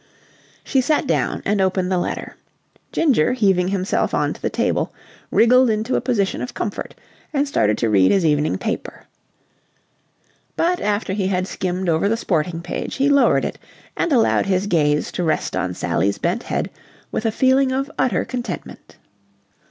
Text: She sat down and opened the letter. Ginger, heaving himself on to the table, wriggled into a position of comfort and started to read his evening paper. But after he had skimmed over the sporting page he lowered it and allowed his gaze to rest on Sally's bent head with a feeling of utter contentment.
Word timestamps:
She 0.63 0.81
sat 0.81 1.05
down 1.05 1.43
and 1.45 1.61
opened 1.61 1.91
the 1.91 1.99
letter. 1.99 2.35
Ginger, 2.91 3.33
heaving 3.33 3.67
himself 3.67 4.15
on 4.15 4.33
to 4.33 4.41
the 4.41 4.49
table, 4.49 4.91
wriggled 5.29 5.69
into 5.69 5.95
a 5.95 6.01
position 6.01 6.41
of 6.41 6.55
comfort 6.55 6.95
and 7.31 7.47
started 7.47 7.77
to 7.77 7.89
read 7.91 8.09
his 8.09 8.25
evening 8.25 8.57
paper. 8.57 9.03
But 10.55 10.79
after 10.81 11.13
he 11.13 11.27
had 11.27 11.45
skimmed 11.45 11.87
over 11.87 12.09
the 12.09 12.17
sporting 12.17 12.63
page 12.63 12.95
he 12.95 13.09
lowered 13.09 13.45
it 13.45 13.59
and 13.95 14.11
allowed 14.11 14.47
his 14.47 14.65
gaze 14.65 15.11
to 15.11 15.23
rest 15.23 15.55
on 15.55 15.75
Sally's 15.75 16.17
bent 16.17 16.41
head 16.41 16.71
with 17.11 17.27
a 17.27 17.31
feeling 17.31 17.71
of 17.71 17.91
utter 17.99 18.25
contentment. 18.25 18.95